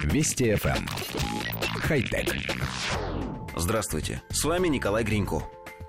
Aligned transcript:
Вести 0.00 0.52
FM. 0.52 0.76
Эм. 0.76 0.86
Хай-тек. 1.80 2.34
Здравствуйте, 3.56 4.22
с 4.30 4.44
вами 4.44 4.68
Николай 4.68 5.04
Гринько. 5.04 5.42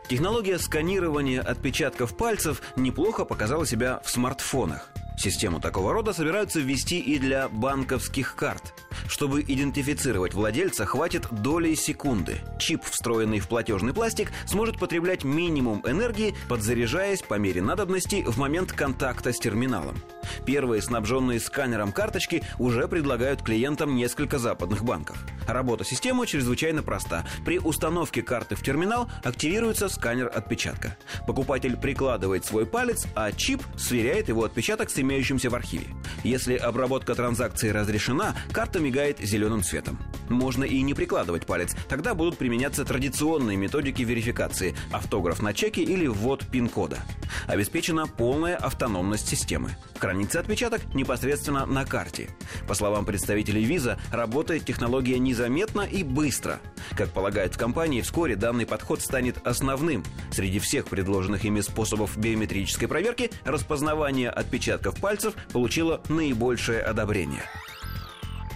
Технология 0.08 0.60
сканирования 0.60 1.42
отпечатков 1.42 2.16
пальцев 2.16 2.62
неплохо 2.76 3.26
показала 3.26 3.66
себя 3.66 4.02
в 4.04 4.10
смартфонах. 4.10 4.90
Систему 5.18 5.60
такого 5.60 5.94
рода 5.94 6.14
собираются 6.14 6.60
ввести 6.60 7.00
и 7.00 7.18
для 7.18 7.48
банковских 7.48 8.36
карт. 8.36 8.74
Чтобы 9.08 9.42
идентифицировать 9.42 10.34
владельца, 10.34 10.86
хватит 10.86 11.28
доли 11.32 11.76
секунды. 11.76 12.38
Чип, 12.60 12.84
встроенный 12.84 13.40
в 13.40 13.48
платежный 13.48 13.94
пластик, 13.94 14.32
сможет 14.46 14.80
потреблять 14.80 15.24
минимум 15.24 15.82
энергии, 15.86 16.36
подзаряжаясь 16.50 17.22
по 17.22 17.36
мере 17.36 17.62
надобности 17.62 18.24
в 18.26 18.38
момент 18.38 18.72
контакта 18.72 19.34
с 19.34 19.40
терминалом. 19.40 20.02
Первые 20.46 20.82
снабженные 20.82 21.40
сканером 21.40 21.92
карточки 21.92 22.44
уже 22.60 22.88
предлагают 22.88 23.42
клиентам 23.42 23.96
несколько 23.96 24.40
западных 24.40 24.84
банков. 24.84 25.18
Работа 25.48 25.84
системы 25.84 26.26
чрезвычайно 26.26 26.84
проста. 26.84 27.26
При 27.46 27.60
установке 27.60 28.22
карты 28.22 28.56
в 28.56 28.64
терминал 28.64 29.10
активируется 29.24 29.90
сканер 29.90 30.32
отпечатка. 30.34 30.98
Покупатель 31.28 31.78
прикладывает 31.78 32.46
свой 32.46 32.66
палец, 32.66 33.06
а 33.16 33.32
чип 33.32 33.62
сверяет 33.78 34.30
его 34.30 34.44
отпечаток 34.44 34.90
с 34.90 35.00
имеющимся 35.00 35.50
в 35.50 35.56
архиве. 35.56 35.88
Если 36.24 36.56
обработка 36.56 37.16
транзакции 37.16 37.70
разрешена, 37.70 38.36
карта 38.52 38.80
мигает 38.84 39.20
зеленым 39.20 39.64
цветом. 39.64 39.98
Можно 40.30 40.64
и 40.64 40.82
не 40.82 40.94
прикладывать 40.94 41.46
палец, 41.46 41.76
тогда 41.90 42.14
будут 42.14 42.38
применяться 42.38 42.86
традиционные 42.86 43.58
методики 43.58 44.04
верификации– 44.04 44.76
автограф 44.92 45.42
на 45.42 45.54
чеке 45.54 45.84
или 45.84 46.08
ввод 46.08 46.46
пин-кода. 46.48 47.00
Обеспечена 47.48 48.08
полная 48.08 48.56
автономность 48.56 49.28
системы. 49.28 49.72
Хранится 49.98 50.40
отпечаток 50.40 50.82
непосредственно 50.94 51.66
на 51.66 51.86
карте. 51.86 52.30
По 52.68 52.74
словам 52.74 53.06
представителей 53.06 53.64
виза, 53.64 54.00
работает 54.12 54.66
технология 54.66 55.20
незаметно 55.20 55.82
и 55.82 56.04
быстро. 56.04 56.60
Как 56.98 57.10
полагают 57.10 57.56
в 57.56 57.58
компании, 57.58 58.02
вскоре 58.02 58.36
данный 58.36 58.66
подход 58.66 59.02
станет 59.02 59.46
основным. 59.46 60.04
Среди 60.32 60.60
всех 60.60 60.86
предложенных 60.86 61.46
ими 61.46 61.62
способов 61.62 62.18
биометрической 62.18 62.88
проверки 62.88 63.32
распознавание 63.46 64.30
отпечатков 64.30 65.00
пальцев 65.00 65.34
получило 65.52 66.02
наибольшее 66.10 66.82
одобрение. 66.82 67.44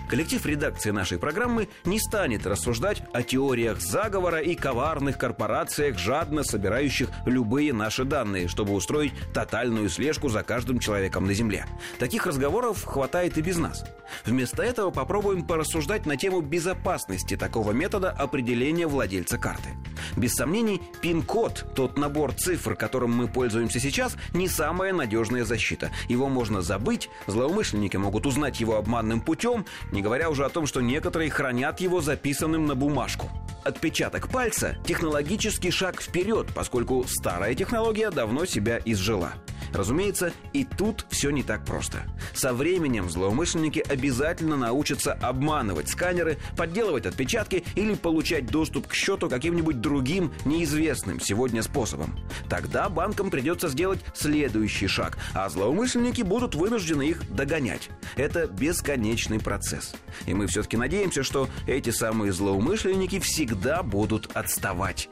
Коллектив 0.09 0.45
редакции 0.45 0.91
нашей 0.91 1.19
программы 1.19 1.67
не 1.83 1.99
станет 1.99 2.47
рассуждать 2.47 3.03
о 3.11 3.23
теориях 3.23 3.81
заговора 3.81 4.39
и 4.39 4.55
коварных 4.55 5.17
корпорациях, 5.17 5.97
жадно 5.97 6.43
собирающих 6.43 7.09
любые 7.25 7.73
наши 7.73 8.05
данные, 8.05 8.47
чтобы 8.47 8.73
устроить 8.73 9.11
тотальную 9.33 9.89
слежку 9.89 10.29
за 10.29 10.43
каждым 10.43 10.79
человеком 10.79 11.25
на 11.25 11.33
Земле. 11.33 11.65
Таких 11.99 12.25
разговоров 12.25 12.85
хватает 12.85 13.37
и 13.37 13.41
без 13.41 13.57
нас. 13.57 13.83
Вместо 14.25 14.63
этого 14.63 14.91
попробуем 14.91 15.45
порассуждать 15.45 16.05
на 16.05 16.15
тему 16.15 16.39
безопасности 16.39 17.35
такого 17.35 17.71
метода 17.71 18.09
определения 18.09 18.87
владельца 18.87 19.37
карты. 19.37 19.69
Без 20.15 20.33
сомнений, 20.33 20.81
пин-код, 21.01 21.65
тот 21.75 21.97
набор 21.97 22.33
цифр, 22.33 22.75
которым 22.75 23.11
мы 23.11 23.27
пользуемся 23.27 23.79
сейчас, 23.79 24.15
не 24.33 24.47
самая 24.47 24.93
надежная 24.93 25.43
защита. 25.43 25.91
Его 26.07 26.29
можно 26.29 26.61
забыть, 26.61 27.09
злоумышленники 27.27 27.97
могут 27.97 28.25
узнать 28.25 28.59
его 28.59 28.77
обманным 28.77 29.19
путем, 29.21 29.65
не 29.97 30.03
говоря 30.03 30.29
уже 30.29 30.45
о 30.45 30.49
том, 30.49 30.67
что 30.67 30.79
некоторые 30.79 31.31
хранят 31.31 31.79
его 31.79 32.01
записанным 32.01 32.67
на 32.67 32.75
бумажку. 32.75 33.31
Отпечаток 33.63 34.29
пальца– 34.29 34.77
технологический 34.85 35.71
шаг 35.71 36.03
вперед, 36.03 36.45
поскольку 36.53 37.03
старая 37.07 37.55
технология 37.55 38.11
давно 38.11 38.45
себя 38.45 38.79
изжила. 38.85 39.33
Разумеется, 39.73 40.31
и 40.53 40.63
тут 40.63 41.05
все 41.09 41.29
не 41.29 41.43
так 41.43 41.65
просто. 41.65 42.03
Со 42.33 42.53
временем 42.53 43.09
злоумышленники 43.09 43.83
обязательно 43.87 44.57
научатся 44.57 45.13
обманывать 45.13 45.89
сканеры, 45.89 46.37
подделывать 46.55 47.05
отпечатки 47.05 47.63
или 47.75 47.95
получать 47.95 48.47
доступ 48.47 48.87
к 48.87 48.93
счету 48.93 49.29
каким-нибудь 49.29 49.81
другим 49.81 50.33
неизвестным 50.45 51.19
сегодня 51.19 51.63
способом. 51.63 52.17
Тогда 52.49 52.89
банкам 52.89 53.29
придется 53.29 53.69
сделать 53.69 53.99
следующий 54.13 54.87
шаг, 54.87 55.17
а 55.33 55.49
злоумышленники 55.49 56.21
будут 56.21 56.55
вынуждены 56.55 57.09
их 57.09 57.29
догонять. 57.33 57.89
Это 58.15 58.47
бесконечный 58.47 59.39
процесс. 59.39 59.93
И 60.25 60.33
мы 60.33 60.47
все-таки 60.47 60.77
надеемся, 60.77 61.23
что 61.23 61.49
эти 61.67 61.89
самые 61.89 62.31
злоумышленники 62.31 63.19
всегда 63.19 63.83
будут 63.83 64.29
отставать. 64.35 65.09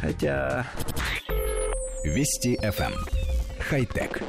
Хотя... 0.00 0.66
Вести 2.04 2.56
FM 2.62 3.35
хай-тек. 3.68 4.22